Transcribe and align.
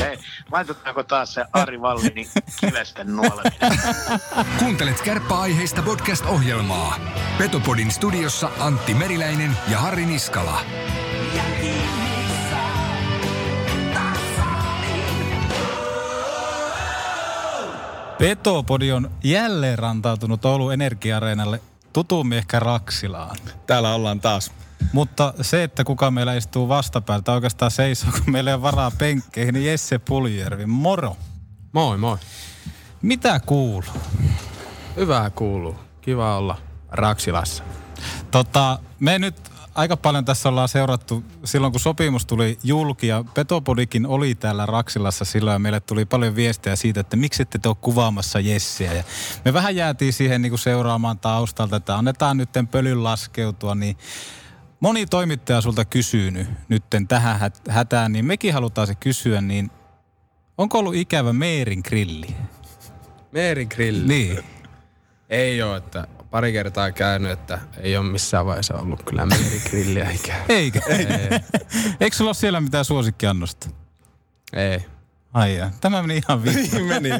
Hei, 0.00 0.18
laitetaanko 0.52 1.02
taas 1.02 1.34
se 1.34 1.44
Ari 1.52 1.80
Vallini 1.80 2.28
kivesten 2.60 3.16
nuoleminen? 3.16 3.78
Kuuntelet 4.58 5.00
kärppäaiheista 5.00 5.82
podcast-ohjelmaa. 5.82 7.00
Petopodin 7.38 7.90
studiossa 7.90 8.50
Antti 8.58 8.94
Meriläinen 8.94 9.56
ja 9.70 9.78
Harri 9.78 10.06
Niskala. 10.06 10.60
Petopodi 18.18 18.92
on 18.92 19.10
jälleen 19.24 19.78
rantautunut 19.78 20.44
Oulun 20.44 20.72
energia-areenalle 20.72 21.60
tutummin 21.92 22.38
ehkä 22.38 22.60
Raksilaan. 22.60 23.36
Täällä 23.66 23.94
ollaan 23.94 24.20
taas. 24.20 24.52
Mutta 24.92 25.34
se, 25.40 25.62
että 25.62 25.84
kuka 25.84 26.10
meillä 26.10 26.34
istuu 26.34 26.68
vastapäältä 26.68 27.32
oikeastaan 27.32 27.70
seisoo, 27.70 28.10
kun 28.12 28.32
meillä 28.32 28.50
ei 28.50 28.54
ole 28.54 28.62
varaa 28.62 28.90
penkkeihin, 28.90 29.54
niin 29.54 29.66
Jesse 29.66 29.98
Puljärvi. 29.98 30.66
Moro. 30.66 31.16
Moi 31.72 31.98
moi. 31.98 32.16
Mitä 33.02 33.40
kuuluu? 33.40 33.84
Hyvää 34.96 35.30
kuuluu. 35.30 35.76
Kiva 36.00 36.36
olla 36.36 36.58
Raksilassa. 36.90 37.64
Tota, 38.30 38.78
me 39.00 39.18
nyt 39.18 39.52
aika 39.74 39.96
paljon 39.96 40.24
tässä 40.24 40.48
ollaan 40.48 40.68
seurattu 40.68 41.24
silloin, 41.44 41.72
kun 41.72 41.80
sopimus 41.80 42.26
tuli 42.26 42.58
julki 42.64 43.06
ja 43.06 43.24
Petopodikin 43.34 44.06
oli 44.06 44.34
täällä 44.34 44.66
Raksilassa 44.66 45.24
silloin 45.24 45.54
ja 45.54 45.58
meille 45.58 45.80
tuli 45.80 46.04
paljon 46.04 46.36
viestejä 46.36 46.76
siitä, 46.76 47.00
että 47.00 47.16
miksi 47.16 47.42
ette 47.42 47.68
ole 47.68 47.76
kuvaamassa 47.80 48.40
Jessiä. 48.40 48.92
Ja 48.92 49.04
me 49.44 49.52
vähän 49.52 49.76
jäätiin 49.76 50.12
siihen 50.12 50.42
niin 50.42 50.50
kuin 50.50 50.58
seuraamaan 50.58 51.18
taustalta, 51.18 51.76
että 51.76 51.96
annetaan 51.96 52.36
nyt 52.36 52.50
pölyn 52.70 53.04
laskeutua, 53.04 53.74
niin 53.74 53.96
moni 54.82 55.06
toimittaja 55.06 55.60
sulta 55.60 55.84
kysynyt 55.84 56.48
nytten 56.68 57.08
tähän 57.08 57.40
hät- 57.40 57.70
hätään, 57.72 58.12
niin 58.12 58.24
mekin 58.24 58.54
halutaan 58.54 58.86
se 58.86 58.94
kysyä, 58.94 59.40
niin 59.40 59.70
onko 60.58 60.78
ollut 60.78 60.94
ikävä 60.94 61.32
Meerin 61.32 61.82
grilli? 61.88 62.26
Meerin 63.32 63.68
grilli. 63.74 64.08
Niin. 64.08 64.38
Ei 65.30 65.62
ole, 65.62 65.76
että 65.76 66.06
pari 66.30 66.52
kertaa 66.52 66.92
käynyt, 66.92 67.30
että 67.30 67.58
ei 67.80 67.96
ole 67.96 68.06
missään 68.12 68.46
vaiheessa 68.46 68.74
ollut 68.74 69.02
kyllä 69.02 69.26
Meerin 69.26 69.62
grilliä 69.70 70.10
ikään. 70.10 70.44
Eikä? 70.48 70.80
Ei. 70.88 71.06
Eikö 72.00 72.16
sulla 72.16 72.28
ole 72.28 72.34
siellä 72.34 72.60
mitään 72.60 72.84
suosikkiannosta? 72.84 73.68
Ei. 74.52 74.86
Ai 75.32 75.56
jaa. 75.56 75.70
Tämä 75.80 76.02
meni 76.02 76.16
ihan 76.28 76.42
vittu. 76.44 76.76
Niin 76.76 76.86
meni. 76.86 77.10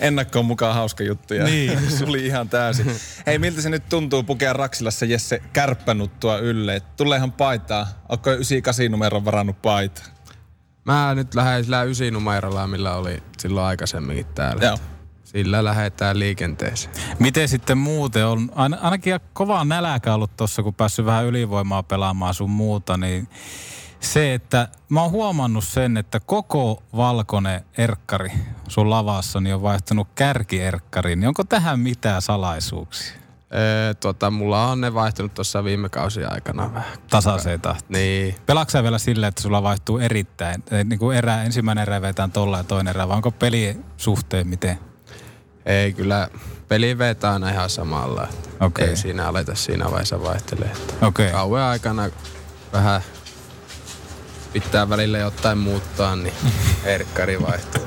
Ennakkoon 0.00 0.44
mukaan 0.44 0.74
hauska 0.74 1.04
juttu 1.04 1.34
ja 1.34 1.44
Niin. 1.44 1.90
suli 1.98 2.26
ihan 2.26 2.48
täysin. 2.48 2.86
Hei, 3.26 3.38
miltä 3.38 3.62
se 3.62 3.70
nyt 3.70 3.88
tuntuu 3.88 4.22
pukea 4.22 4.52
Raksilassa 4.52 5.04
Jesse 5.06 5.42
kärppänuttua 5.52 6.38
ylle? 6.38 6.82
Tuleehan 6.96 7.32
paitaa. 7.32 7.86
Onko 8.08 8.30
98 8.30 8.90
numeron 8.90 9.24
varannut 9.24 9.62
paita? 9.62 10.02
Mä 10.84 11.14
nyt 11.14 11.34
lähden 11.34 11.64
sillä 11.64 11.82
ysi 11.82 12.10
numerolla, 12.10 12.66
millä 12.66 12.94
oli 12.96 13.22
silloin 13.38 13.66
aikaisemminkin 13.66 14.26
täällä. 14.26 14.64
Joo. 14.66 14.78
Sillä 15.24 15.64
lähdetään 15.64 16.18
liikenteeseen. 16.18 16.94
Miten 17.18 17.48
sitten 17.48 17.78
muuten 17.78 18.26
on, 18.26 18.50
ain- 18.54 18.78
ainakin 18.80 19.20
kova 19.32 19.64
näläkä 19.64 20.14
ollut 20.14 20.36
tuossa, 20.36 20.62
kun 20.62 20.74
päässyt 20.74 21.06
vähän 21.06 21.24
ylivoimaa 21.26 21.82
pelaamaan 21.82 22.34
sun 22.34 22.50
muuta, 22.50 22.96
niin 22.96 23.28
se, 24.00 24.34
että 24.34 24.68
mä 24.88 25.02
oon 25.02 25.10
huomannut 25.10 25.64
sen, 25.64 25.96
että 25.96 26.20
koko 26.20 26.82
valkoinen 26.96 27.64
erkkari 27.78 28.32
sun 28.68 28.90
lavassa 28.90 29.38
on 29.38 29.62
vaihtunut 29.62 30.08
kärkierkkariin, 30.14 31.20
niin 31.20 31.28
onko 31.28 31.44
tähän 31.44 31.80
mitään 31.80 32.22
salaisuuksia? 32.22 33.18
Ee, 33.50 33.94
tota, 33.94 34.30
mulla 34.30 34.66
on 34.66 34.80
ne 34.80 34.94
vaihtunut 34.94 35.34
tuossa 35.34 35.64
viime 35.64 35.88
kausien 35.88 36.32
aikana 36.32 36.74
vähän. 36.74 36.98
Tasaiseen 37.10 37.60
tahtiin. 37.60 37.92
Niin. 37.92 38.34
Pelaatko 38.46 38.82
vielä 38.82 38.98
silleen, 38.98 39.28
että 39.28 39.42
sulla 39.42 39.62
vaihtuu 39.62 39.98
erittäin, 39.98 40.64
eh, 40.70 40.84
niin 40.84 40.98
kuin 40.98 41.16
erä, 41.16 41.42
ensimmäinen 41.42 41.82
erä 41.82 42.02
vetään 42.02 42.32
tolla 42.32 42.56
ja 42.56 42.64
toinen 42.64 42.90
erä, 42.90 43.08
vai 43.08 43.16
onko 43.16 43.30
peli 43.30 43.76
suhteen 43.96 44.48
miten? 44.48 44.78
Ei 45.66 45.92
kyllä, 45.92 46.28
peli 46.68 46.98
vetää 46.98 47.32
aina 47.32 47.50
ihan 47.50 47.70
samalla. 47.70 48.28
Okei. 48.60 48.88
Ei 48.88 48.96
siinä 48.96 49.28
aleta 49.28 49.54
siinä 49.54 49.84
vaiheessa 49.84 50.22
vaihtelee. 50.22 50.72
Okei. 51.02 51.26
Okay. 51.26 51.30
Kauan 51.30 51.62
aikana 51.62 52.10
vähän 52.72 53.02
pitää 54.52 54.88
välillä 54.88 55.18
jotain 55.18 55.58
muuttaa, 55.58 56.16
niin 56.16 56.34
erkkari 56.84 57.42
vaihtuu. 57.42 57.82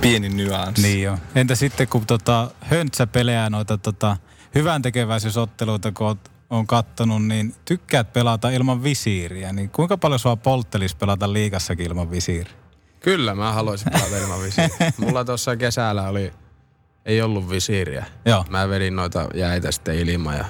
Pieni 0.00 0.28
nyanssi. 0.28 0.82
Niin 0.82 1.02
joo. 1.02 1.18
Entä 1.34 1.54
sitten 1.54 1.88
kun 1.88 2.06
tota, 2.06 2.50
Höntsä 2.60 3.06
peleää 3.06 3.50
noita 3.50 3.78
tota, 3.78 4.16
hyvän 4.54 4.82
tekeväisyysotteluita, 4.82 5.92
kun 5.92 6.06
oot, 6.06 6.30
on 6.50 6.66
kattonut, 6.66 7.26
niin 7.26 7.54
tykkäät 7.64 8.12
pelata 8.12 8.50
ilman 8.50 8.82
visiiriä. 8.82 9.52
Niin 9.52 9.70
kuinka 9.70 9.98
paljon 9.98 10.18
sua 10.18 10.36
polttelis 10.36 10.94
pelata 10.94 11.32
liigassakin 11.32 11.86
ilman 11.86 12.10
visiiriä? 12.10 12.54
Kyllä, 13.00 13.34
mä 13.34 13.52
haluaisin 13.52 13.92
pelata 13.92 14.16
ilman 14.16 14.42
visiiriä. 14.42 14.92
Mulla 14.98 15.24
tuossa 15.24 15.56
kesällä 15.56 16.08
oli, 16.08 16.32
ei 17.04 17.22
ollut 17.22 17.50
visiiriä. 17.50 18.04
Joo. 18.24 18.44
Mä 18.50 18.68
vedin 18.68 18.96
noita 18.96 19.28
jäitä 19.34 19.72
sitten 19.72 20.08
ilman 20.08 20.36
ja 20.36 20.44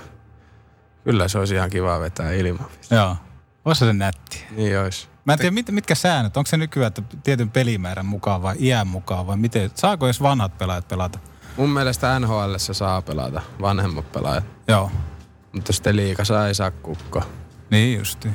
kyllä 1.05 1.29
se 1.29 1.39
olisi 1.39 1.55
ihan 1.55 1.71
kiva 1.71 2.01
vetää 2.01 2.33
ilman. 2.33 2.67
Joo. 2.91 3.17
Olisi 3.65 3.87
se 3.87 3.93
nätti. 3.93 4.45
Niin 4.51 4.79
olisi. 4.79 5.14
Mä 5.25 5.33
en 5.33 5.39
tiedä, 5.39 5.51
mit, 5.51 5.71
mitkä 5.71 5.95
säännöt. 5.95 6.37
Onko 6.37 6.49
se 6.49 6.57
nykyään, 6.57 6.89
että 6.89 7.03
tietyn 7.23 7.51
pelimäärän 7.51 8.07
mukaan 8.07 8.43
vai 8.43 8.57
iän 8.61 8.87
mukaan 8.87 9.27
vai 9.27 9.37
miten? 9.37 9.71
Saako 9.75 10.07
edes 10.07 10.23
vanhat 10.23 10.59
pelaajat 10.59 10.89
pelata? 10.89 11.19
Mun 11.57 11.71
mielestä 11.71 12.21
NHL 12.21 12.55
saa 12.57 13.03
pelata, 13.03 13.43
vanhemmat 13.61 14.13
pelaajat. 14.13 14.45
Joo. 14.69 14.91
Mutta 15.53 15.73
sitten 15.73 15.97
liikassa 15.97 16.49
ei 16.49 16.55
saa 16.55 16.71
kukko. 16.71 17.23
Niin 17.71 17.99
justi. 17.99 18.29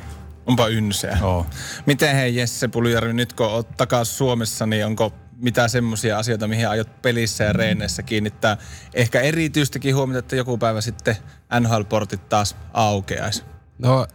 Onpa 0.46 0.68
ynseä. 0.68 1.18
Joo. 1.20 1.46
Miten 1.86 2.16
hei 2.16 2.36
Jesse 2.36 2.68
Puljärvi, 2.68 3.12
nyt 3.12 3.32
kun 3.32 3.46
oot 3.46 3.76
takaisin 3.76 4.14
Suomessa, 4.14 4.66
niin 4.66 4.86
onko 4.86 5.12
mitään 5.36 5.70
semmoisia 5.70 6.18
asioita, 6.18 6.48
mihin 6.48 6.68
aiot 6.68 7.02
pelissä 7.02 7.44
ja 7.44 7.52
reeneissä 7.52 8.02
kiinnittää 8.02 8.56
ehkä 8.94 9.20
erityistäkin 9.20 9.96
huomiota, 9.96 10.18
että 10.18 10.36
joku 10.36 10.58
päivä 10.58 10.80
sitten 10.80 11.16
NHL-portit 11.60 12.28
taas 12.28 12.56
aukeaisi? 12.72 13.44
No 13.78 14.06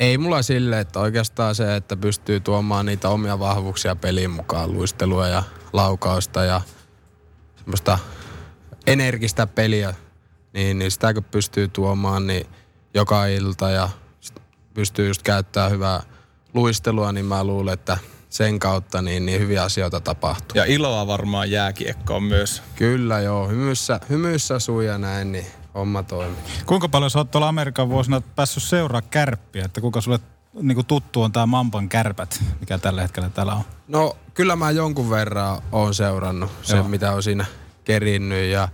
ei 0.00 0.18
mulla 0.18 0.42
sille, 0.42 0.80
että 0.80 1.00
oikeastaan 1.00 1.54
se, 1.54 1.76
että 1.76 1.96
pystyy 1.96 2.40
tuomaan 2.40 2.86
niitä 2.86 3.08
omia 3.08 3.38
vahvuuksia 3.38 3.96
peliin 3.96 4.30
mukaan, 4.30 4.72
luistelua 4.72 5.28
ja 5.28 5.42
laukausta 5.72 6.44
ja 6.44 6.60
semmoista 7.56 7.98
energistä 8.86 9.46
peliä, 9.46 9.94
niin, 10.52 10.78
niin 10.78 10.90
sitä 10.90 11.14
kun 11.14 11.24
pystyy 11.24 11.68
tuomaan 11.68 12.26
niin 12.26 12.46
joka 12.94 13.26
ilta 13.26 13.70
ja 13.70 13.88
pystyy 14.74 15.08
just 15.08 15.22
käyttämään 15.22 15.72
hyvää 15.72 16.02
luistelua, 16.54 17.12
niin 17.12 17.26
mä 17.26 17.44
luulen, 17.44 17.74
että 17.74 17.98
sen 18.28 18.58
kautta 18.58 19.02
niin, 19.02 19.26
niin 19.26 19.40
hyviä 19.40 19.62
asioita 19.62 20.00
tapahtuu. 20.00 20.58
Ja 20.58 20.64
iloa 20.64 21.06
varmaan 21.06 21.50
jääkiekkoon 21.50 22.22
myös. 22.22 22.62
Kyllä 22.74 23.20
joo, 23.20 23.48
hymyssä, 23.48 24.00
hymyssä 24.10 24.58
suu 24.58 24.80
ja 24.80 24.98
näin, 24.98 25.32
niin 25.32 25.46
homma 25.76 26.02
toimii. 26.02 26.38
Kuinka 26.66 26.88
paljon 26.88 27.10
sä 27.10 27.18
oot 27.18 27.30
tuolla 27.30 27.48
Amerikan 27.48 27.88
vuosina 27.88 28.20
päässyt 28.20 28.62
seuraa 28.62 29.02
kärppiä? 29.02 29.64
Että 29.64 29.80
kuinka 29.80 30.00
sulle 30.00 30.20
niin 30.60 30.74
kuin 30.74 30.86
tuttu 30.86 31.22
on 31.22 31.32
tämä 31.32 31.46
Mampan 31.46 31.88
kärpät, 31.88 32.42
mikä 32.60 32.78
tällä 32.78 33.02
hetkellä 33.02 33.28
täällä 33.28 33.54
on? 33.54 33.62
No 33.88 34.16
kyllä 34.34 34.56
mä 34.56 34.70
jonkun 34.70 35.10
verran 35.10 35.62
oon 35.72 35.94
seurannut 35.94 36.50
sen, 36.62 36.76
Joo. 36.76 36.88
mitä 36.88 37.12
on 37.12 37.22
siinä 37.22 37.44
kerinnyt 37.84 38.50
ja 38.50 38.68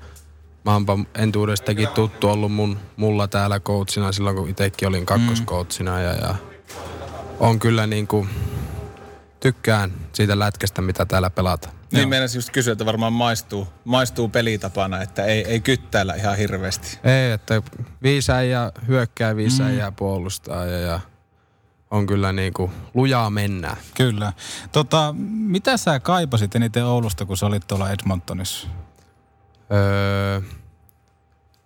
Mampa 0.64 0.98
entuudestakin 1.14 1.88
tuttu 1.88 2.28
ollut 2.28 2.52
mun, 2.52 2.78
mulla 2.96 3.28
täällä 3.28 3.60
coachina 3.60 4.12
silloin, 4.12 4.36
kun 4.36 4.48
itsekin 4.48 4.88
olin 4.88 5.06
kakkoskoutsina 5.06 6.00
ja, 6.00 6.12
ja 6.12 6.34
on 7.40 7.58
kyllä 7.58 7.86
niin 7.86 8.06
kuin, 8.06 8.28
tykkään 9.40 9.92
siitä 10.12 10.38
lätkästä, 10.38 10.82
mitä 10.82 11.06
täällä 11.06 11.30
pelataan. 11.30 11.74
Niin 11.92 12.08
meinasin 12.08 12.38
just 12.38 12.50
kysyä, 12.50 12.72
että 12.72 12.86
varmaan 12.86 13.12
maistuu, 13.12 13.69
maistuu 13.84 14.28
pelitapana, 14.28 15.03
että 15.03 15.25
ei, 15.25 15.44
ei 15.44 15.60
kyttäillä 15.60 16.14
ihan 16.14 16.36
hirveästi. 16.36 16.98
Ei, 17.04 17.32
että 17.32 17.62
viisää 18.03 18.42
ja 18.42 18.72
hyökkää, 18.88 19.36
viisää 19.36 19.69
mm. 19.69 19.78
ja 19.78 19.92
puolustaa 19.92 20.64
ja, 20.64 20.78
ja 20.78 21.00
on 21.91 22.06
kyllä 22.06 22.32
niin 22.32 22.52
kuin 22.52 22.72
lujaa 22.94 23.31
mennään. 23.31 23.76
Kyllä. 23.97 24.32
Tota, 24.72 25.14
mitä 25.28 25.76
sä 25.76 26.00
kaipasit 26.00 26.56
eniten 26.56 26.84
Oulusta, 26.84 27.26
kun 27.26 27.37
sä 27.37 27.46
olit 27.46 27.66
tuolla 27.66 27.90
Edmontonissa? 27.90 28.69
Öö, 29.72 30.40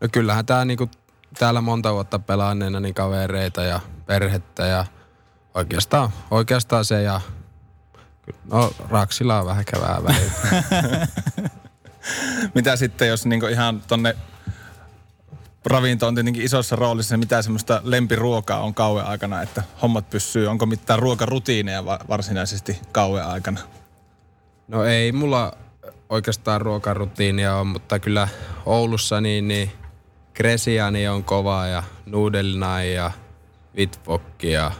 no 0.01 0.09
kyllähän 0.13 0.47
tää 0.47 0.65
niinku 0.65 0.91
täällä 1.39 1.61
monta 1.61 1.93
vuotta 1.93 2.19
pelaaneena 2.19 2.81
niin 2.81 2.95
kavereita 2.95 3.63
ja 3.63 3.81
perhettä 4.07 4.67
ja 4.67 4.85
oikeastaan, 5.55 6.11
oikeastaan 6.31 6.85
se 6.85 7.03
ja 7.03 7.21
no 8.53 8.73
Raksilla 8.89 9.41
on 9.41 9.47
vähän 9.47 9.65
kävää 9.65 10.01
välillä. 10.05 11.07
Mitä 12.55 12.77
sitten, 12.77 13.09
jos 13.09 13.27
niinku 13.27 13.47
ihan 13.47 13.83
tonne 13.89 14.17
ravinto 15.67 16.07
on 16.07 16.15
tietenkin 16.15 16.43
isossa 16.43 16.77
roolissa, 16.77 17.15
niin 17.15 17.21
mitä 17.21 17.43
semmoista 17.43 17.81
lempiruokaa 17.85 18.61
on 18.61 18.75
kauan 18.75 19.07
aikana, 19.07 19.43
että 19.43 19.63
hommat 19.83 20.11
pysyy? 20.11 20.47
Onko 20.47 20.67
mitään 20.67 20.99
ruokarutiineja 20.99 21.85
va- 21.85 21.99
varsinaisesti 22.09 22.81
kauan 22.93 23.27
aikana? 23.27 23.61
No 24.69 24.85
ei 24.85 25.13
mulla 25.13 25.53
oikeastaan 26.09 26.61
ruokarutiinia 26.61 27.57
on, 27.57 27.67
mutta 27.67 27.99
kyllä 27.99 28.29
Oulussa 28.67 29.21
niin, 29.21 29.49
niin 29.49 29.73
Kresiani 30.35 31.09
on 31.09 31.25
kova 31.25 31.67
ja 31.67 31.83
Nudelnai 32.07 32.95
ja 32.95 33.11
Vitvokki 33.77 34.53
ja 34.53 34.71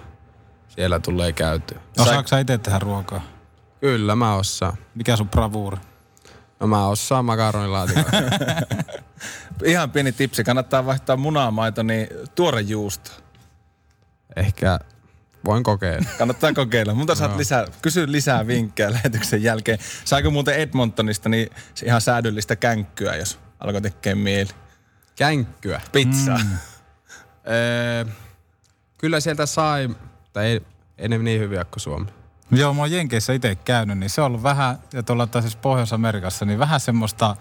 siellä 0.69 1.01
tulee 1.01 1.33
käytyä. 1.33 1.81
Osaatko 1.99 2.29
sä 2.29 2.39
itse 2.39 2.59
tehdä 2.59 2.79
ruokaa? 2.79 3.36
Kyllä 3.81 4.17
mä 4.17 4.35
osaan. 4.35 4.77
Mikä 4.95 5.17
sun 5.17 5.29
bravuuri? 5.29 5.77
No 6.61 6.67
mä 6.67 6.87
osaan 6.87 7.25
makaronilaatikon. 7.25 8.05
Ihan 9.65 9.91
pieni 9.91 10.13
tipsi, 10.13 10.45
kannattaa 10.45 10.87
vaihtaa 10.87 11.17
munamaito, 11.17 11.83
niin 11.83 12.09
tuore 12.35 12.61
juusto. 12.61 13.11
Ehkä 14.37 14.79
voin 15.45 15.63
kokeilla. 15.63 16.09
Kannattaa 16.19 16.53
kokeilla. 16.53 16.95
Mutta 16.95 17.15
saat 17.15 17.37
lisää, 17.37 17.67
kysy 17.83 18.13
lisää 18.13 18.47
vinkkejä 18.47 18.93
lähetyksen 18.93 19.43
jälkeen. 19.43 19.79
Saiko 20.05 20.31
muuten 20.31 20.55
Edmontonista 20.55 21.29
niin 21.29 21.51
ihan 21.85 22.01
säädyllistä 22.01 22.57
känkkyä, 22.57 23.17
jos 23.17 23.39
alkoi 23.61 23.83
tekemään 23.83 24.19
mieli? 24.23 24.51
Känkkyä. 25.17 25.81
Pizzaa. 25.93 26.39
Mm. 26.39 26.57
Öö, 27.49 28.05
kyllä 28.99 29.21
sieltä 29.21 29.47
sai, 29.47 29.89
tai 30.33 30.47
ei, 30.47 30.61
ei 30.99 31.09
niin 31.09 31.41
hyviä 31.41 31.65
kuin 31.65 31.81
Suomi. 31.81 32.07
Joo, 32.51 32.75
mä 32.75 32.81
oon 32.83 32.91
Jenkeissä 32.93 33.33
itse 33.33 33.55
käynyt, 33.55 33.99
niin 33.99 34.11
se 34.11 34.21
on 34.21 34.27
ollut 34.27 34.43
vähän, 34.43 34.79
ja 34.93 35.03
tuolla 35.03 35.27
taas 35.27 35.45
siis 35.45 35.57
Pohjois-Amerikassa, 35.57 36.45
niin 36.45 36.59
vähän 36.59 36.81
semmoista 36.81 37.37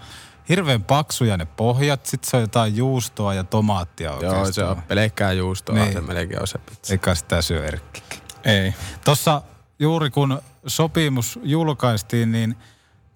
hirveän 0.49 0.83
paksuja 0.83 1.37
ne 1.37 1.45
pohjat, 1.45 2.05
sit 2.05 2.23
se 2.23 2.37
on 2.37 2.41
jotain 2.43 2.75
juustoa 2.77 3.33
ja 3.33 3.43
tomaattia 3.43 4.11
oikeastaan. 4.11 4.43
Joo, 4.43 4.51
se 4.51 4.63
on 4.63 4.81
pelkkää 4.81 5.31
juustoa, 5.33 5.75
Niin. 5.75 5.93
se 5.93 6.01
melkein 6.01 6.41
on 6.41 6.47
se 6.47 6.57
pizza. 6.57 6.93
Eikä 6.93 7.15
sitä 7.15 7.41
syö 7.41 7.65
Erkkikin. 7.65 8.19
Ei. 8.43 8.73
Tuossa 9.05 9.41
juuri 9.79 10.09
kun 10.09 10.41
sopimus 10.67 11.39
julkaistiin, 11.43 12.31
niin 12.31 12.55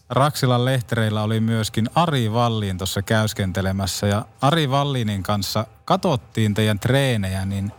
Raksilan 0.09 0.65
lehtereillä 0.65 1.23
oli 1.23 1.39
myöskin 1.39 1.89
Ari 1.95 2.31
Vallin 2.33 2.77
tuossa 2.77 3.01
käyskentelemässä. 3.01 4.07
Ja 4.07 4.25
Ari 4.41 4.69
Vallinin 4.69 5.23
kanssa 5.23 5.65
katottiin 5.85 6.53
teidän 6.53 6.79
treenejä, 6.79 7.45
niin 7.45 7.71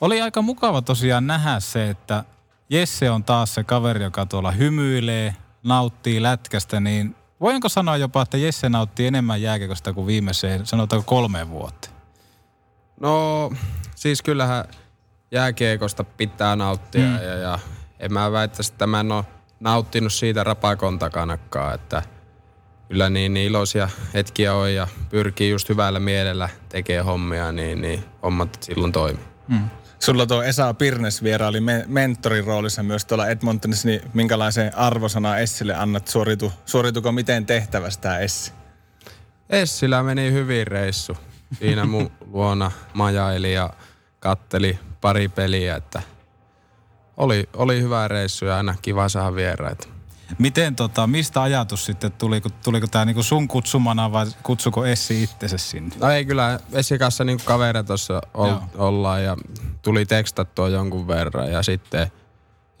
oli 0.00 0.20
aika 0.22 0.42
mukava 0.42 0.82
tosiaan 0.82 1.26
nähdä 1.26 1.60
se, 1.60 1.90
että 1.90 2.24
Jesse 2.70 3.10
on 3.10 3.24
taas 3.24 3.54
se 3.54 3.64
kaveri, 3.64 4.04
joka 4.04 4.26
tuolla 4.26 4.50
hymyilee, 4.50 5.36
nauttii 5.62 6.22
lätkästä, 6.22 6.80
niin 6.80 7.16
voinko 7.40 7.68
sanoa 7.68 7.96
jopa, 7.96 8.22
että 8.22 8.36
Jesse 8.36 8.68
nauttii 8.68 9.06
enemmän 9.06 9.42
jääkiekosta 9.42 9.92
kuin 9.92 10.06
viimeiseen, 10.06 10.66
sanotaanko 10.66 11.04
kolmeen 11.06 11.50
vuoteen? 11.50 11.92
No, 13.00 13.50
siis 13.94 14.22
kyllähän 14.22 14.64
jääkiekosta 15.30 16.04
pitää 16.04 16.56
nauttia 16.56 17.06
mm. 17.06 17.14
ja, 17.14 17.34
ja 17.34 17.58
en 18.00 18.12
mä 18.12 18.32
väittäisi, 18.32 18.72
että 18.72 18.86
mä 18.86 19.00
en 19.00 19.12
ole 19.12 19.24
nauttinut 19.60 20.12
siitä 20.12 20.44
rapakon 20.44 20.98
takanakaan, 20.98 21.74
että 21.74 22.02
kyllä 22.88 23.10
niin, 23.10 23.34
niin 23.34 23.46
iloisia 23.46 23.88
hetkiä 24.14 24.54
on 24.54 24.74
ja 24.74 24.86
pyrkii 25.10 25.50
just 25.50 25.68
hyvällä 25.68 26.00
mielellä 26.00 26.48
tekee 26.68 27.00
hommia, 27.00 27.52
niin, 27.52 27.80
niin 27.80 28.04
hommat 28.22 28.58
silloin 28.60 28.92
toimii. 28.92 29.24
Sulla 30.02 30.26
tuo 30.26 30.42
Esa 30.42 30.74
Pirnes 30.74 31.22
vieraili 31.22 31.60
me- 31.60 31.84
mentorin 31.88 32.44
roolissa 32.44 32.82
myös 32.82 33.04
tuolla 33.04 33.28
Edmontonissa, 33.28 33.88
niin 33.88 34.00
minkälaisen 34.14 34.78
arvosana 34.78 35.38
Essille 35.38 35.74
annat? 35.74 36.08
Suoritu, 36.08 36.52
suorituko 36.66 37.12
miten 37.12 37.46
tehtävästä 37.46 38.00
tämä 38.02 38.18
Essi? 38.18 38.52
Essillä 39.50 40.02
meni 40.02 40.32
hyvin 40.32 40.66
reissu. 40.66 41.16
Siinä 41.58 41.84
mun 41.84 42.10
luona 42.32 42.70
majaili 42.94 43.52
ja 43.52 43.70
katteli 44.20 44.78
pari 45.00 45.28
peliä, 45.28 45.76
että 45.76 46.02
oli, 47.16 47.48
oli 47.54 47.82
hyvä 47.82 48.08
reissu 48.08 48.44
ja 48.44 48.56
aina 48.56 48.74
kiva 48.82 49.08
saada 49.08 49.34
vieraita. 49.34 49.88
Miten 50.38 50.76
tota, 50.76 51.06
mistä 51.06 51.42
ajatus 51.42 51.84
sitten 51.86 52.12
tuli, 52.12 52.40
kun- 52.40 52.52
tuliko 52.64 52.86
tämä 52.86 53.04
niinku 53.04 53.22
sun 53.22 53.48
kutsumana 53.48 54.12
vai 54.12 54.26
kutsuko 54.42 54.86
Essi 54.86 55.22
itsensä 55.22 55.58
sinne? 55.58 55.94
No 56.00 56.10
ei 56.10 56.24
kyllä, 56.24 56.60
Essi 56.72 56.98
kanssa 56.98 57.24
niin 57.24 57.40
kavereita 57.44 57.86
tuossa 57.86 58.22
ol, 58.34 58.54
ollaan 58.74 59.24
ja 59.24 59.36
tuli 59.82 60.06
tekstattua 60.06 60.68
jonkun 60.68 61.08
verran 61.08 61.52
ja 61.52 61.62
sitten 61.62 62.12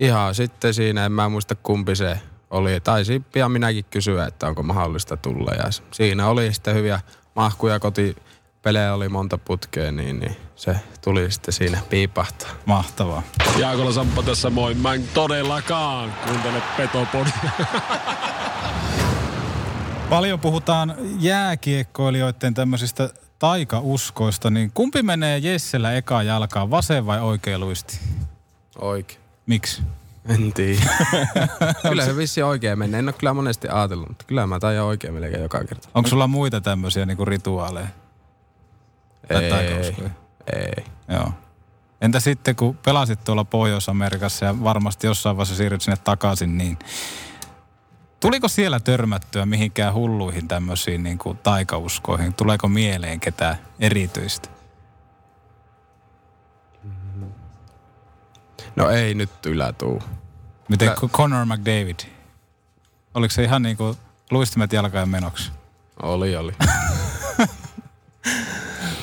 ihan 0.00 0.34
sitten 0.34 0.74
siinä, 0.74 1.06
en 1.06 1.12
mä 1.12 1.28
muista 1.28 1.54
kumpi 1.54 1.96
se 1.96 2.20
oli. 2.50 2.80
Taisi 2.80 3.22
pian 3.32 3.52
minäkin 3.52 3.84
kysyä, 3.90 4.26
että 4.26 4.46
onko 4.46 4.62
mahdollista 4.62 5.16
tulla 5.16 5.52
ja 5.54 5.64
siinä 5.90 6.26
oli 6.28 6.54
sitten 6.54 6.74
hyviä 6.74 7.00
mahkuja 7.34 7.80
koti 7.80 8.16
pelejä 8.62 8.94
oli 8.94 9.08
monta 9.08 9.38
putkea, 9.38 9.92
niin, 9.92 10.20
niin 10.20 10.36
se 10.56 10.76
tuli 11.04 11.30
sitten 11.30 11.54
siinä 11.54 11.78
piipahtaa. 11.90 12.50
Mahtavaa. 12.66 13.22
Jaakola 13.56 13.92
Samppa 13.92 14.22
tässä 14.22 14.50
moi. 14.50 14.74
Mä 14.74 14.94
en 14.94 15.08
todellakaan 15.14 16.14
kuuntele 16.26 16.62
Petopodia. 16.76 17.50
Paljon 20.10 20.40
puhutaan 20.40 20.94
jääkiekkoilijoiden 21.18 22.54
tämmöisistä 22.54 23.10
taikauskoista, 23.40 24.50
niin 24.50 24.70
kumpi 24.74 25.02
menee 25.02 25.38
Jessellä 25.38 25.92
eka 25.92 26.22
jalkaan, 26.22 26.70
vasen 26.70 27.06
vai 27.06 27.20
oikea 27.20 27.58
luisti? 27.58 28.00
Oikein. 28.78 29.20
Miksi? 29.46 29.82
En 30.28 30.52
tiedä. 30.52 30.80
kyllä 31.88 32.04
se 32.04 32.16
vissi 32.16 32.42
oikein 32.42 32.78
menee. 32.78 32.98
En 32.98 33.08
ole 33.08 33.12
kyllä 33.12 33.34
monesti 33.34 33.68
ajatellut, 33.68 34.08
mutta 34.08 34.24
kyllä 34.24 34.46
mä 34.46 34.60
taidan 34.60 34.84
oikein 34.84 35.14
melkein 35.14 35.42
joka 35.42 35.64
kerta. 35.64 35.88
Onko 35.94 36.08
sulla 36.08 36.26
muita 36.26 36.60
tämmöisiä 36.60 37.06
niinku 37.06 37.24
rituaaleja? 37.24 37.88
Tai 39.28 39.50
taikauskoja? 39.50 40.10
ei. 40.52 40.84
Joo. 41.08 41.32
Entä 42.00 42.20
sitten, 42.20 42.56
kun 42.56 42.76
pelasit 42.76 43.24
tuolla 43.24 43.44
Pohjois-Amerikassa 43.44 44.44
ja 44.44 44.64
varmasti 44.64 45.06
jossain 45.06 45.36
vaiheessa 45.36 45.56
siirryt 45.56 45.82
sinne 45.82 45.96
takaisin, 46.04 46.58
niin 46.58 46.78
tuliko 48.20 48.48
siellä 48.48 48.80
törmättyä 48.80 49.46
mihinkään 49.46 49.94
hulluihin 49.94 50.48
tämmöisiin 50.48 51.02
niin 51.02 51.18
kuin 51.18 51.38
taikauskoihin? 51.38 52.34
Tuleeko 52.34 52.68
mieleen 52.68 53.20
ketään 53.20 53.56
erityistä? 53.80 54.48
No 58.76 58.90
ei 58.90 59.14
nyt 59.14 59.46
ylätuu. 59.46 60.02
Miten 60.68 60.90
Ky- 61.00 61.08
Conor 61.08 61.46
McDavid? 61.46 61.98
Oliko 63.14 63.32
se 63.32 63.44
ihan 63.44 63.62
niin 63.62 63.76
kuin 63.76 63.96
luistimet 64.30 64.72
jalkaan 64.72 65.08
menoksi? 65.08 65.52
Oli, 66.02 66.36
oli. 66.36 66.52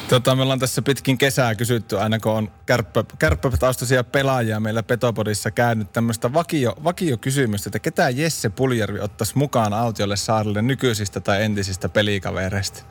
Tota, 0.09 0.35
me 0.35 0.41
ollaan 0.41 0.59
tässä 0.59 0.81
pitkin 0.81 1.17
kesää 1.17 1.55
kysytty, 1.55 1.99
aina 1.99 2.19
kun 2.19 2.31
on 2.31 2.51
kärppä, 2.65 3.03
kärppätaustaisia 3.19 4.03
pelaajia 4.03 4.59
meillä 4.59 4.83
Petopodissa 4.83 5.51
käynyt 5.51 5.93
tämmöistä 5.93 6.33
vakio, 6.33 6.75
vakiokysymystä, 6.83 7.69
että 7.69 7.79
ketä 7.79 8.09
Jesse 8.09 8.49
Puljärvi 8.49 8.99
ottaisi 8.99 9.37
mukaan 9.37 9.73
autiolle 9.73 10.15
saarelle 10.15 10.61
nykyisistä 10.61 11.19
tai 11.19 11.43
entisistä 11.43 11.89
pelikavereista? 11.89 12.83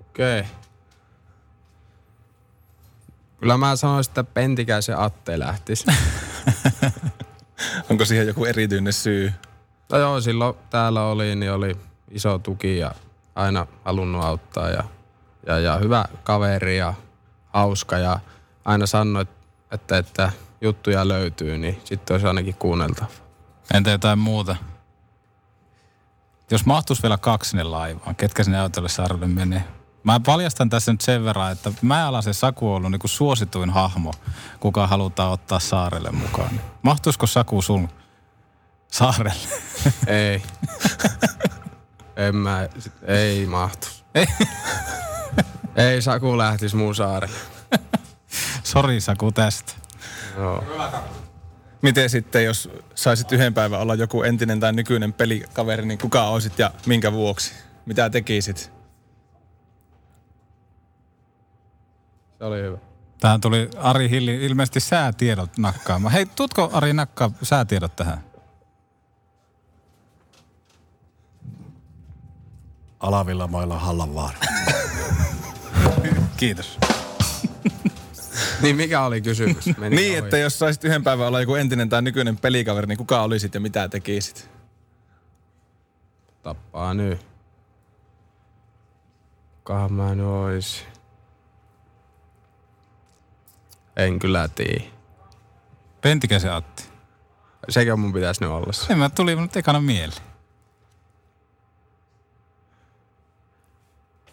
Okei. 0.00 0.40
Okay. 0.40 0.52
Kyllä 3.40 3.56
mä 3.56 3.76
sanoisin, 3.76 4.10
että 4.10 4.24
Pentikäisen 4.24 4.98
Atte 4.98 5.38
lähtisi. 5.38 5.86
Onko 7.90 8.04
siihen 8.04 8.26
joku 8.26 8.44
erityinen 8.44 8.92
syy? 8.92 9.32
no 9.92 9.98
joo, 9.98 10.20
silloin 10.20 10.54
täällä 10.70 11.02
oli, 11.02 11.36
niin 11.36 11.52
oli 11.52 11.76
iso 12.10 12.38
tuki 12.38 12.78
ja 12.78 12.94
aina 13.34 13.66
halunnut 13.84 14.24
auttaa 14.24 14.70
ja, 14.70 14.84
ja, 15.46 15.58
ja 15.58 15.76
hyvä 15.76 16.04
kaveri 16.24 16.78
ja 16.78 16.94
hauska 17.46 17.98
ja 17.98 18.20
aina 18.64 18.86
sanoi, 18.86 19.26
että, 19.70 19.98
että 19.98 20.32
juttuja 20.60 21.08
löytyy, 21.08 21.58
niin 21.58 21.80
sitten 21.84 22.14
olisi 22.14 22.26
ainakin 22.26 22.54
kuunneltava. 22.54 23.08
Entä 23.74 23.90
jotain 23.90 24.18
muuta? 24.18 24.56
Jos 26.50 26.66
mahtuisi 26.66 27.02
vielä 27.02 27.18
kaksi 27.18 27.50
sinne 27.50 27.64
laivaan, 27.64 28.16
ketkä 28.16 28.44
sinne 28.44 28.60
autolle 28.60 28.88
saarelle 28.88 29.26
menee? 29.26 29.64
Mä 30.04 30.20
paljastan 30.20 30.70
tässä 30.70 30.92
nyt 30.92 31.00
sen 31.00 31.24
verran, 31.24 31.52
että 31.52 31.72
Mäalasen 31.82 32.34
Saku 32.34 32.68
on 32.68 32.76
ollut 32.76 32.90
niin 32.90 33.00
suosituin 33.04 33.70
hahmo, 33.70 34.12
kuka 34.60 34.86
halutaan 34.86 35.32
ottaa 35.32 35.58
saarelle 35.58 36.10
mukaan. 36.10 36.60
Mahtuisiko 36.82 37.26
Saku 37.26 37.62
sun 37.62 37.88
saarelle? 38.92 39.34
Ei. 40.06 40.42
en 42.16 42.36
mä, 42.36 42.68
ei 43.06 43.46
mahtu. 43.46 43.86
Ei. 44.14 44.26
Ei 45.76 46.02
Saku 46.02 46.38
lähtisi 46.38 46.76
muun 46.76 46.94
saarelle. 46.94 47.36
Sori 48.62 49.00
Saku 49.00 49.32
tästä. 49.32 49.72
Joo. 50.36 50.64
Miten 51.82 52.10
sitten, 52.10 52.44
jos 52.44 52.70
saisit 52.94 53.32
yhden 53.32 53.54
päivän 53.54 53.80
olla 53.80 53.94
joku 53.94 54.22
entinen 54.22 54.60
tai 54.60 54.72
nykyinen 54.72 55.12
pelikaveri, 55.12 55.86
niin 55.86 55.98
kuka 55.98 56.22
olisit 56.22 56.58
ja 56.58 56.70
minkä 56.86 57.12
vuoksi? 57.12 57.54
Mitä 57.86 58.10
tekisit? 58.10 58.72
Se 62.38 62.44
oli 62.44 62.62
hyvä. 62.62 62.78
Tähän 63.20 63.40
tuli 63.40 63.70
Ari 63.76 64.10
Hilli 64.10 64.34
ilmeisesti 64.34 64.80
säätiedot 64.80 65.58
nakkaamaan. 65.58 66.12
Hei, 66.12 66.26
tutko 66.26 66.70
Ari 66.72 66.92
nakkaa 66.92 67.30
säätiedot 67.42 67.96
tähän? 67.96 68.24
Alavilla 73.00 73.46
mailla 73.46 73.78
Hallanvaara. 73.78 74.38
Kiitos. 76.36 76.78
Niin 78.62 78.76
mikä 78.76 79.02
oli 79.02 79.20
kysymys? 79.20 79.66
Meni 79.78 79.96
Niin, 79.96 80.10
ohi. 80.10 80.16
että 80.18 80.38
jos 80.38 80.58
saisit 80.58 80.84
yhden 80.84 81.04
päivän 81.04 81.26
olla 81.26 81.40
joku 81.40 81.54
entinen 81.54 81.88
tai 81.88 82.02
nykyinen 82.02 82.36
pelikaveri, 82.38 82.86
niin 82.86 82.98
kuka 82.98 83.22
olisit 83.22 83.54
ja 83.54 83.60
mitä 83.60 83.88
tekisit? 83.88 84.50
Tappaa 86.42 86.94
nyt. 86.94 87.26
Kukahan 89.56 89.92
mä 89.92 90.14
nyt 90.14 90.26
ois? 90.26 90.84
En 93.96 94.18
kyllä 94.18 94.48
tiedä. 94.48 94.84
Pentikäisen 96.00 96.52
Atti. 96.52 96.84
Sekä 97.68 97.96
mun 97.96 98.12
pitäisi 98.12 98.40
nyt 98.40 98.50
olla. 98.50 98.72
En 98.88 98.98
mä 98.98 99.08
tuli 99.08 99.36
nyt 99.36 99.56
ekana 99.56 99.80
mieleen. 99.80 100.22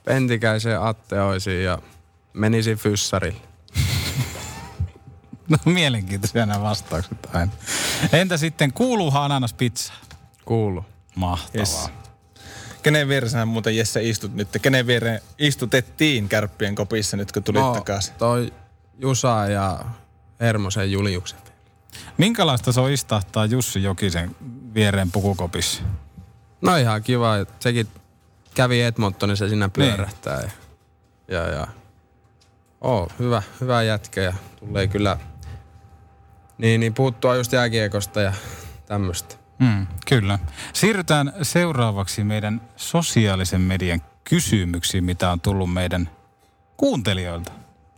Pentikäisen 0.03 0.81
Atte 0.81 1.21
oisin 1.21 1.63
ja 1.63 1.79
menisin 2.33 2.77
fyssarille. 2.77 3.41
No 5.49 5.57
mielenkiintoisia 5.65 6.45
nämä 6.45 6.61
vastaukset 6.61 7.17
aina. 7.33 7.51
Entä 8.13 8.37
sitten, 8.37 8.73
kuuluuhan 8.73 9.23
ananas 9.23 9.53
pizza? 9.53 9.93
Kuulu. 10.45 10.85
Mahtavaa. 11.15 11.59
Yes. 11.59 11.89
Kenen 12.83 13.07
vieressä 13.07 13.45
muuten 13.45 13.77
Jesse 13.77 14.09
istut 14.09 14.33
nyt? 14.33 14.47
Kenen 14.61 14.87
viereen 14.87 15.21
istutettiin 15.39 16.29
kärppien 16.29 16.75
kopissa 16.75 17.17
nyt, 17.17 17.31
kun 17.31 17.43
tulit 17.43 17.61
no, 17.61 17.73
takaisin? 17.73 18.13
toi 18.17 18.53
Jusa 18.99 19.45
ja 19.47 19.79
Hermosen 20.39 20.91
Juliuksen. 20.91 21.39
Minkälaista 22.17 22.71
se 22.71 22.79
on 22.79 22.91
istahtaa 22.91 23.45
Jussi 23.45 23.83
Jokisen 23.83 24.35
viereen 24.73 25.11
pukukopissa? 25.11 25.83
No 26.61 26.75
ihan 26.75 27.03
kiva. 27.03 27.37
että 27.37 27.53
Sekin 27.59 27.87
kävi 28.53 28.81
Edmontonissa 28.81 29.49
siinä 29.49 29.69
pyörähtää. 29.69 30.41
Ja, 30.41 30.49
ja, 31.27 31.47
ja 31.49 31.67
Oo, 32.81 33.09
hyvä, 33.19 33.41
hyvä 33.61 33.83
jätkä 33.83 34.21
ja 34.21 34.33
tulee 34.59 34.87
kyllä 34.87 35.17
niin, 36.57 36.79
niin 36.79 36.93
puuttua 36.93 37.35
just 37.35 37.51
jääkiekosta 37.51 38.21
ja 38.21 38.33
tämmöistä. 38.85 39.35
Mm, 39.59 39.87
kyllä. 40.07 40.39
Siirrytään 40.73 41.33
seuraavaksi 41.41 42.23
meidän 42.23 42.61
sosiaalisen 42.75 43.61
median 43.61 44.01
kysymyksiin, 44.23 45.03
mitä 45.03 45.31
on 45.31 45.41
tullut 45.41 45.73
meidän 45.73 46.09
kuuntelijoilta. 46.77 47.51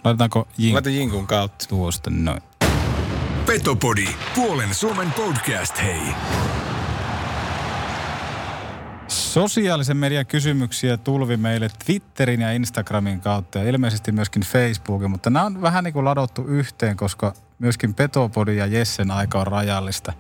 Laitetaanko 0.04 0.48
jink- 0.60 0.74
Laita 0.74 0.90
Jinkun 0.90 1.28
kautta. 1.28 1.66
tuosta 1.68 2.10
noin? 2.10 2.42
Petopodi, 3.46 4.08
puolen 4.36 4.76
Suomen 4.76 5.12
podcast, 5.12 5.82
hei. 5.84 6.02
Sosiaalisen 9.36 9.98
median 9.98 10.26
kysymyksiä 10.26 10.98
tulvi 10.98 11.38
meille 11.38 11.70
Twitterin 11.86 12.42
ja 12.42 12.52
Instagramin 12.52 13.22
kautta 13.22 13.60
ja 13.60 13.70
ilmeisesti 13.70 14.12
myöskin 14.12 14.44
Facebookin, 14.44 15.12
mutta 15.12 15.30
nämä 15.30 15.46
on 15.46 15.62
vähän 15.62 15.84
niin 15.84 15.94
kuin 15.94 16.06
ladottu 16.06 16.44
yhteen, 16.48 16.98
koska 16.98 17.34
myöskin 17.60 17.94
Petopodi 17.94 18.58
ja 18.58 18.66
Jessen 18.66 19.12
aika 19.12 19.40
on 19.40 19.48
rajallista. 19.48 20.14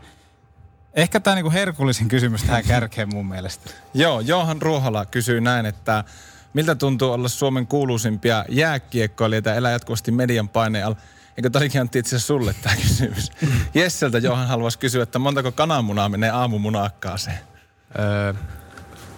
Ehkä 0.93 1.19
tämä 1.19 1.35
niin 1.35 1.51
herkullisin 1.51 2.07
kysymys 2.07 2.43
tähän 2.43 2.63
kärkeen 2.73 3.09
mun 3.13 3.25
mielestä. 3.25 3.69
Joo, 3.93 4.19
Johan 4.19 4.61
Ruohola 4.61 5.05
kysyy 5.05 5.41
näin, 5.41 5.65
että 5.65 6.03
miltä 6.53 6.75
tuntuu 6.75 7.11
olla 7.11 7.27
Suomen 7.27 7.67
kuuluisimpia 7.67 8.45
jääkiekkoilijoita 8.49 9.53
elää 9.53 9.71
jatkuvasti 9.71 10.11
median 10.11 10.49
paineen 10.49 10.85
alla? 10.85 10.97
Eikö 11.37 11.49
tarikin 11.49 11.81
Antti 11.81 11.99
itse 11.99 12.15
asiassa 12.15 12.27
sulle 12.27 12.55
tämä 12.61 12.75
kysymys? 12.87 13.31
Jesseltä 13.73 14.17
Johan 14.17 14.47
haluaisi 14.47 14.79
kysyä, 14.79 15.03
että 15.03 15.19
montako 15.19 15.51
kananmunaa 15.51 16.09
menee 16.09 16.29
aamumunakkaaseen? 16.29 17.39
Öö, 17.99 18.33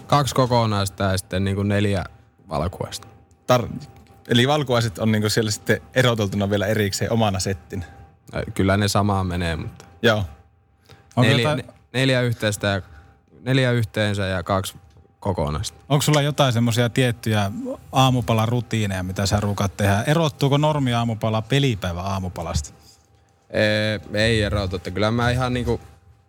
kaksi 0.08 0.36
kokonaista 0.36 1.04
ja 1.04 1.18
sitten 1.18 1.44
niin 1.44 1.56
kuin 1.56 1.68
neljä 1.68 2.04
valkuaista. 2.50 3.08
Tar- 3.54 3.88
Eli 4.28 4.48
valkuaiset 4.48 5.00
on 5.00 5.12
niinku 5.12 5.30
siellä 5.30 5.52
sitten 5.52 5.82
eroteltuna 5.96 6.50
vielä 6.50 6.68
erikseen 6.68 7.12
omana 7.12 7.40
settin. 7.40 7.86
Kyllä 8.54 8.78
ne 8.78 8.88
samaan 8.88 9.28
menee, 9.28 9.56
mutta 9.56 9.86
Joo. 10.02 10.18
Onko, 11.16 11.22
neljä, 11.30 11.42
jotain, 11.42 11.58
ne- 11.68 11.74
neljä, 11.94 12.22
yhteistä 12.22 12.68
ja, 12.68 12.82
neljä 13.42 13.72
yhteensä 13.72 14.26
ja 14.26 14.44
kaksi 14.44 14.76
kokonaista. 15.20 15.78
onko 15.90 16.02
sulla 16.02 16.22
jotain 16.22 16.54
semmoisia 16.54 16.90
tiettyjä 16.90 17.52
aamupalan 17.92 18.48
rutiineja, 18.48 19.04
mitä 19.04 19.26
sä 19.26 19.40
ruukat 19.40 19.78
tehdä? 19.78 20.04
Erottuuko 20.08 20.58
normi 20.58 20.94
aamupala 20.94 21.42
pelipäivä 21.42 22.02
aamupalasta? 22.02 22.70
Ei, 23.50 24.22
ei 24.22 24.42
erotu, 24.42 24.76
että 24.76 24.92
kyllä 24.92 25.12
mä 25.12 25.30
ihan 25.32 25.54
niinku 25.54 25.82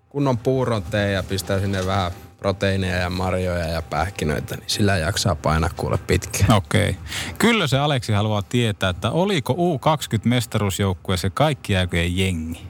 kunnon 0.09 0.39
puuron 0.39 0.83
teen 0.83 1.15
ja 1.15 1.23
pistän 1.23 1.61
sinne 1.61 1.87
vähän 1.87 2.13
proteiineja 2.39 2.97
ja 2.97 3.11
marjoja 3.11 3.67
ja 3.67 3.83
pähkinöitä, 3.83 4.57
niin 4.57 4.71
sillä 4.71 4.97
jaksaa 4.97 5.35
painaa 5.35 5.71
kuule 5.77 5.99
pitkään. 5.99 6.53
Okei. 6.53 6.91
Okay. 6.91 7.03
Kyllä 7.39 7.67
se 7.67 7.79
Aleksi 7.79 8.13
haluaa 8.13 8.43
tietää, 8.43 8.91
että 8.91 9.11
oliko 9.11 9.53
U20-mestaruusjoukkueessa 9.53 11.31
kaikki 11.31 11.73
jääköjen 11.73 12.17
jengi? 12.17 12.67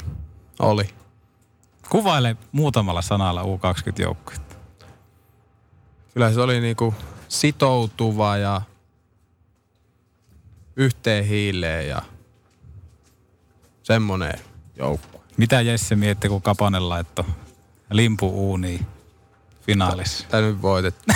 Oli. 0.59 0.89
Kuvaile 1.89 2.37
muutamalla 2.53 3.03
sanalla 3.03 3.43
U20-joukkuetta. 3.43 4.57
Kyllä 6.15 6.33
se 6.33 6.41
oli 6.41 6.61
niinku 6.61 6.95
sitoutuva 7.29 8.37
ja 8.37 8.61
yhteen 10.77 11.25
hiileen 11.25 11.89
ja 11.89 12.03
semmonen 13.83 14.39
joukkue. 14.77 15.21
Mitä 15.37 15.61
Jesse 15.61 15.97
mietti, 15.97 16.29
kun 16.29 16.43
Kapanen 16.43 16.89
laittoi 16.89 17.25
limpu 17.91 18.29
uuniin 18.29 18.87
finaalissa? 19.73 20.27
Tää 20.29 20.41
nyt 20.41 20.63
voitettu. 20.63 21.05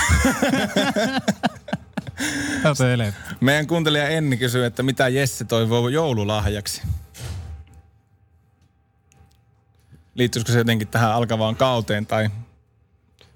Meidän 3.40 3.66
kuuntelija 3.66 4.09
Enni 4.09 4.37
kysyy, 4.37 4.64
että 4.64 4.82
mitä 4.82 5.09
Jesse 5.09 5.44
toivoo 5.44 5.88
joululahjaksi? 5.88 6.82
Liittyisikö 10.14 10.52
se 10.52 10.59
jotenkin 10.59 10.88
tähän 10.88 11.12
alkavaan 11.12 11.56
kauteen 11.56 12.06
tai 12.06 12.30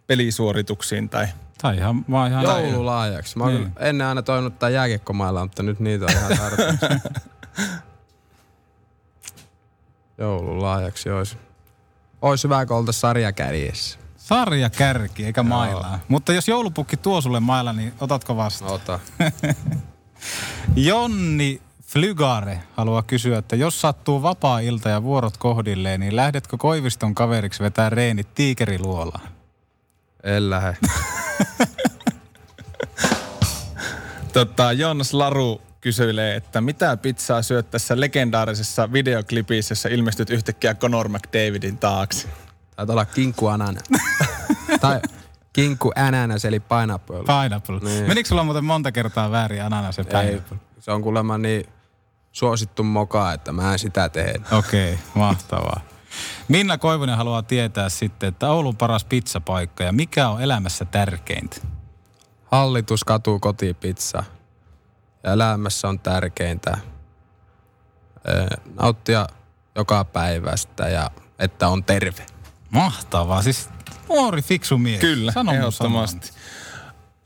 pelisuorituksiin 0.07 1.09
tai... 1.09 1.27
Tai 1.63 1.77
ihan, 1.77 2.05
vaan 2.11 2.31
ihan 2.31 2.45
Joululahjaksi. 2.45 3.39
Mä 3.39 3.45
oon 3.45 3.55
Niin. 3.55 3.73
ennen 3.79 4.07
aina 4.07 4.23
toinut 4.23 4.59
tää 4.59 4.69
jääkiekkomailla, 4.69 5.45
mutta 5.45 5.63
nyt 5.63 5.81
niitä 5.81 6.05
on 6.05 6.11
ihan 6.11 6.39
tarpeeksi. 6.39 6.87
Joululahjaksi 10.19 11.11
olisi. 11.11 11.37
Ois 12.23 12.45
hyvä, 12.45 12.67
kun 12.67 12.77
oltais 12.77 13.01
sarja 13.01 13.33
kärjessä. 13.33 13.99
Sarja 14.27 14.71
kärki, 14.71 15.25
eikä 15.25 15.43
mailaa. 15.43 15.99
Mutta 16.09 16.33
jos 16.33 16.49
joulupukki 16.49 16.97
tuo 16.97 17.21
sulle 17.21 17.41
mailla, 17.41 17.73
niin 17.73 17.93
otatko 18.01 18.37
vastaan? 18.37 18.73
Ota. 18.73 19.01
Jonni 20.89 21.63
Flygare 21.83 22.63
haluaa 22.73 23.03
kysyä, 23.03 23.39
että 23.39 23.57
jos 23.57 23.81
sattuu 23.81 24.23
vapaa-ilta 24.23 24.89
ja 24.89 25.03
vuorot 25.03 25.37
kohdilleen, 25.37 26.01
niin 26.01 26.17
lähdetkö 26.17 26.57
Koiviston 26.59 27.15
kaveriksi 27.15 27.63
vetää 27.63 27.91
reenit 27.91 28.35
tiikeriluolaan? 28.35 29.29
En 30.23 30.51
lähe. 30.51 30.77
Tota, 34.33 34.73
Jonas 34.73 35.15
Laru 35.15 35.61
kysyilee, 35.81 36.37
että 36.37 36.61
mitä 36.61 36.97
pizzaa 36.97 37.43
syöt 37.43 37.71
tässä 37.71 38.01
legendaarisessa 38.01 38.93
videoklipissä, 38.93 39.73
jossa 39.73 39.89
ilmestyt 39.89 40.31
yhtäkkiä 40.31 40.75
Conor 40.75 41.09
McDavidin 41.09 41.79
taakse? 41.79 42.29
Taitaa 42.77 42.95
olla 42.95 43.05
kinkku 43.05 43.47
tai 44.81 45.01
kinkku 45.53 45.93
ananas 45.97 46.45
eli 46.45 46.61
pineapple. 46.61 47.19
Pineapple. 47.19 47.79
Niin. 47.79 48.09
Menikö 48.09 48.29
sulla 48.29 48.45
muuten 48.45 48.65
monta 48.65 48.93
kertaa 48.93 49.31
väärin 49.31 49.63
ananas 49.63 49.99
ja 49.99 50.05
Ei, 50.05 50.27
pineapple? 50.27 50.59
se 50.79 50.93
on 50.93 51.03
kuulemma 51.03 51.39
niin 51.39 51.67
suosittu 52.33 52.83
moka, 52.83 53.33
että 53.33 53.53
mä 53.53 53.73
en 53.73 53.79
sitä 53.79 54.09
tee. 54.09 54.35
Okei, 54.53 54.93
okay, 54.93 55.05
mahtavaa. 55.15 55.81
Minna 56.49 56.79
Koivunen 56.79 57.17
haluaa 57.17 57.43
tietää 57.43 57.89
sitten, 57.89 58.29
että 58.29 58.51
Oulun 58.51 58.77
paras 58.77 59.05
pizzapaikka 59.05 59.85
ja 59.85 59.93
mikä 59.93 60.29
on 60.29 60.43
elämässä 60.43 60.85
tärkeintä? 60.85 61.57
Hallitus 62.45 63.05
katuu 63.05 63.39
kotipizza. 63.39 64.25
Ja 65.25 65.33
elämässä 65.33 65.89
on 65.89 66.01
tärkeintä 66.01 66.79
ö, 68.29 68.47
nauttia 68.81 69.27
joka 69.75 70.05
päivästä 70.05 70.89
ja 70.89 71.11
että 71.39 71.69
on 71.69 71.85
terve. 71.85 72.27
Mahtavaa, 72.77 73.43
siis 73.43 73.69
nuori 74.09 74.43
fiksu 74.43 74.79
mies. 74.79 75.01
Kyllä, 75.01 75.33
Sano 75.33 75.53
ehdottomasti. 75.53 76.31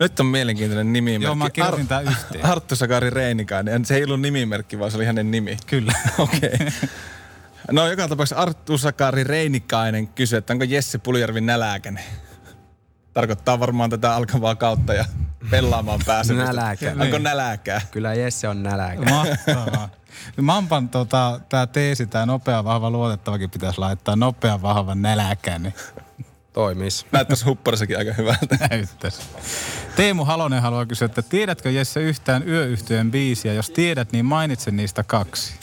Nyt 0.00 0.21
on 0.21 0.26
mielenkiintoinen 0.26 0.92
nimimerkki. 0.92 1.25
Joo, 1.25 1.35
mä 1.35 1.50
kirjoitin 1.50 1.88
tää 1.88 2.00
yhteen. 2.00 2.47
Arttu 2.47 2.76
Sakari 2.76 3.11
Reinikainen. 3.11 3.85
Se 3.85 3.97
ei 3.97 4.04
ollut 4.04 4.21
nimimerkki, 4.21 4.78
vaan 4.78 4.90
se 4.90 4.97
oli 4.97 5.04
hänen 5.04 5.30
nimi. 5.30 5.57
Kyllä. 5.66 5.92
Okei. 6.19 6.50
Okay. 6.54 6.71
No 7.71 7.88
joka 7.88 8.09
tapauksessa 8.09 8.42
Arttu 8.42 8.78
Sakari 8.78 9.25
Reinikainen 9.25 10.09
kysyy, 10.09 10.38
että 10.38 10.52
onko 10.52 10.64
Jesse 10.64 10.99
Puljärvi 10.99 11.40
näläkäinen? 11.40 12.04
Tarkoittaa 13.12 13.61
varmaan 13.61 13.90
tätä 13.90 14.14
alkavaa 14.14 14.54
kautta 14.54 14.95
ja 14.95 15.04
pelaamaan 15.50 16.00
pääsemistä. 16.06 16.52
Näläkä. 16.52 16.94
Onko 17.00 17.18
näläkää? 17.18 17.80
Kyllä 17.90 18.14
Jesse 18.14 18.49
on 18.49 18.62
näläkä. 18.62 19.11
Mahtavaa. 19.11 19.88
Mampan 20.40 20.88
tota, 20.88 21.40
tää 21.49 21.66
teesi, 21.66 22.06
tää 22.06 22.26
nopea, 22.26 22.64
vahva, 22.64 22.90
luotettavakin 22.90 23.50
pitäisi 23.50 23.78
laittaa 23.78 24.16
nopea, 24.16 24.62
vahva, 24.62 24.94
näläkäinen. 24.94 25.75
Toimis. 26.52 27.06
Näyttäisi 27.12 27.44
hupparissakin 27.44 27.99
aika 27.99 28.12
hyvältä. 28.12 28.59
Näyttäisi. 28.70 29.23
Teemu 29.97 30.25
Halonen 30.25 30.62
haluaa 30.62 30.87
kysyä, 30.87 31.06
että 31.06 31.23
tiedätkö 31.23 31.70
Jesse 31.70 32.00
yhtään 32.00 32.49
yöyhtyön 32.49 33.11
biisiä? 33.11 33.52
Jos 33.52 33.70
tiedät, 33.70 34.12
niin 34.12 34.25
mainitse 34.25 34.70
niistä 34.70 35.02
kaksi. 35.02 35.54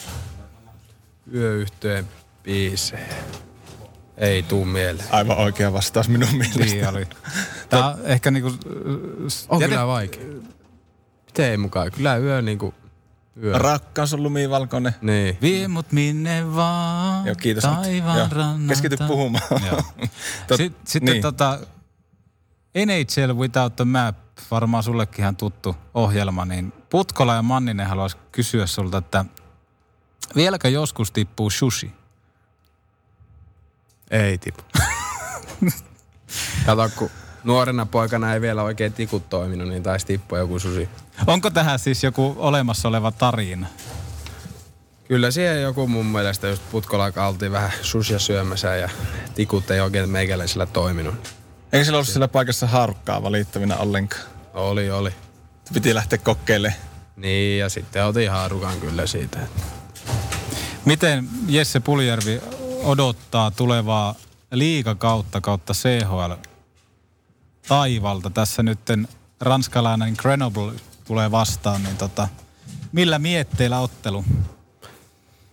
Yöyhtyeen 1.33 2.07
biisejä. 2.43 3.15
Ei 4.17 4.43
tuu 4.43 4.65
mieleen. 4.65 5.07
Aivan 5.11 5.37
oikea 5.37 5.73
vastaus 5.73 6.09
minun 6.09 6.35
mielestä. 6.35 6.59
Niin 6.59 6.87
oli. 6.87 7.07
Tää 7.69 7.87
on 7.87 7.95
ehkä 8.03 8.31
niinku... 8.31 8.47
On 9.49 9.61
jätet- 9.61 9.69
kyllä 9.69 9.87
vaikea. 9.87 10.23
Miten 11.25 11.45
ei 11.51 11.57
mukaan? 11.57 11.91
Kyllä 11.91 12.17
yö 12.17 12.41
niinku 12.41 12.73
yö. 13.43 13.57
Rakkaus 13.57 14.13
on 14.13 14.23
lumivalkoinen. 14.23 14.95
niin. 15.01 15.37
Vie 15.41 15.67
mut 15.67 15.91
minne 15.91 16.55
vaan, 16.55 17.25
Joo, 17.25 17.35
kiitos 17.35 17.63
taivaan 17.63 18.17
Joo, 18.19 18.27
rannalta. 18.31 18.67
keskity 18.69 18.97
puhumaan. 19.07 19.43
Joo. 19.71 19.81
Tot- 20.47 20.57
Sitten, 20.57 20.81
sitten 20.87 21.13
niin. 21.13 21.21
tota, 21.21 21.59
NHL 22.85 23.37
Without 23.39 23.75
the 23.75 23.85
Map, 23.85 24.15
varmaan 24.51 24.83
sullekin 24.83 25.21
ihan 25.21 25.35
tuttu 25.35 25.75
ohjelma, 25.93 26.45
niin 26.45 26.73
Putkola 26.89 27.35
ja 27.35 27.41
Manninen 27.41 27.87
haluaisi 27.87 28.17
kysyä 28.31 28.65
sulta, 28.65 28.97
että 28.97 29.25
vieläkö 30.35 30.69
joskus 30.69 31.11
tippuu 31.11 31.49
sushi? 31.49 31.91
Ei 34.11 34.37
tipu. 34.37 34.61
Kato, 36.65 36.89
kun 36.95 37.09
nuorena 37.43 37.85
poikana 37.85 38.33
ei 38.33 38.41
vielä 38.41 38.63
oikein 38.63 38.93
tikut 38.93 39.29
toiminut, 39.29 39.67
niin 39.67 39.83
taisi 39.83 40.05
tippua 40.05 40.37
joku 40.37 40.59
susi. 40.59 40.89
Onko 41.27 41.49
tähän 41.49 41.79
siis 41.79 42.03
joku 42.03 42.35
olemassa 42.37 42.87
oleva 42.87 43.11
tarina? 43.11 43.67
Kyllä 45.07 45.31
siihen 45.31 45.61
joku 45.61 45.87
mun 45.87 46.05
mielestä 46.05 46.47
just 46.47 46.63
putkolla 46.71 47.11
oltiin 47.27 47.51
vähän 47.51 47.71
susia 47.81 48.19
syömässä 48.19 48.75
ja 48.75 48.89
tikut 49.35 49.71
ei 49.71 49.79
oikein 49.79 50.09
meikäläisellä 50.09 50.65
toiminut. 50.65 51.15
Eikö 51.73 51.85
sillä 51.85 51.97
ollut 51.97 52.07
sillä 52.07 52.27
paikassa 52.27 52.67
haarukkaa 52.67 53.23
valittavina 53.23 53.75
ollenkaan? 53.75 54.23
Oli, 54.53 54.91
oli. 54.91 55.11
Piti 55.73 55.95
lähteä 55.95 56.17
kokeilemaan. 56.17 56.81
Niin, 57.15 57.59
ja 57.59 57.69
sitten 57.69 58.05
otin 58.05 58.31
haarukan 58.31 58.79
kyllä 58.79 59.07
siitä. 59.07 59.39
Miten 60.85 61.29
Jesse 61.47 61.79
Puljärvi 61.79 62.41
odottaa 62.83 63.51
tulevaa 63.51 64.15
liigakautta 64.51 65.41
kautta 65.41 65.73
CHL 65.73 66.33
taivalta? 67.67 68.29
Tässä 68.29 68.63
nytten 68.63 69.07
ranskalainen 69.41 70.15
Grenoble 70.17 70.73
tulee 71.07 71.31
vastaan, 71.31 71.83
niin 71.83 71.97
tota, 71.97 72.27
millä 72.91 73.19
mietteillä 73.19 73.79
ottelu? 73.79 74.25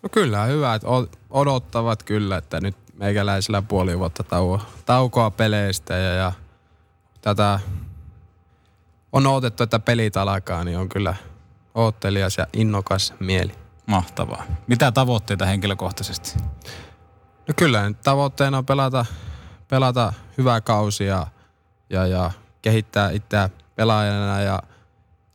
No 0.03 0.09
kyllä, 0.09 0.45
hyvä, 0.45 0.75
että 0.75 0.89
odottavat 1.31 2.03
kyllä, 2.03 2.37
että 2.37 2.61
nyt 2.61 2.77
meikäläisellä 2.95 3.63
puoli 3.63 3.99
vuotta 3.99 4.23
taukoa, 4.23 4.67
taukoa 4.87 5.31
peleistä 5.31 5.95
ja, 5.95 6.15
ja 6.15 6.33
tätä 7.21 7.61
on 9.13 9.27
odotettu, 9.27 9.63
että 9.63 9.79
pelit 9.79 10.17
alkaa, 10.17 10.65
niin 10.65 10.79
on 10.79 10.89
kyllä 10.89 11.15
oottelias 11.75 12.39
ja 12.39 12.47
innokas 12.53 13.15
mieli. 13.21 13.53
Mahtavaa. 13.87 14.43
Mitä 14.67 14.93
tavoitteita 14.93 15.47
henkilökohtaisesti? 15.47 16.35
No 17.49 17.55
kyllä, 17.57 17.93
tavoitteena 18.05 18.59
on 18.59 18.67
pelata, 18.67 19.07
pelata 19.69 20.13
hyvä 20.39 20.61
kausi 20.61 21.05
ja, 21.91 22.07
ja, 22.07 22.31
kehittää 22.63 23.11
itseä 23.11 23.51
pelaajana 23.77 24.41
ja 24.41 24.63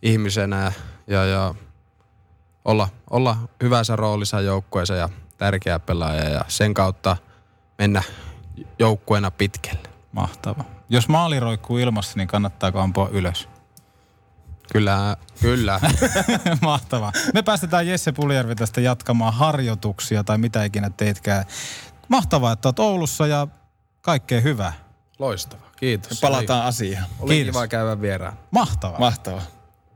ihmisenä 0.01 0.71
ja, 1.07 1.25
ja 1.25 1.55
olla, 2.65 2.89
olla 3.09 3.37
hyvässä 3.63 3.95
roolissa 3.95 4.41
joukkueessa 4.41 4.95
ja 4.95 5.09
tärkeä 5.37 5.79
pelaaja 5.79 6.29
ja 6.29 6.45
sen 6.47 6.73
kautta 6.73 7.17
mennä 7.77 8.03
joukkueena 8.79 9.31
pitkälle. 9.31 9.89
Mahtava. 10.11 10.63
Jos 10.89 11.07
maali 11.07 11.39
roikkuu 11.39 11.77
ilmassa, 11.77 12.13
niin 12.17 12.27
kannattaako 12.27 12.79
ampua 12.79 13.09
ylös? 13.11 13.49
Kyllä, 14.71 15.17
kyllä. 15.41 15.79
Mahtavaa. 16.61 17.11
Me 17.33 17.41
päästetään 17.41 17.87
Jesse 17.87 18.11
Puljärvi 18.11 18.55
tästä 18.55 18.81
jatkamaan 18.81 19.33
harjoituksia 19.33 20.23
tai 20.23 20.37
mitä 20.37 20.63
ikinä 20.63 20.89
teetkään. 20.89 21.45
Mahtavaa, 22.07 22.51
että 22.51 22.67
olet 22.67 22.79
Oulussa 22.79 23.27
ja 23.27 23.47
kaikkea 24.01 24.41
hyvää. 24.41 24.73
Loistavaa. 25.19 25.68
Kiitos. 25.79 26.19
Palataan 26.19 26.65
asiaan. 26.65 27.05
Oli, 27.05 27.13
oli 27.19 27.33
Kiitos. 27.33 27.51
kiva 27.55 27.67
käydä 27.67 28.01
vieraan. 28.01 28.37
Mahtavaa. 28.51 28.99
Mahtavaa. 28.99 29.41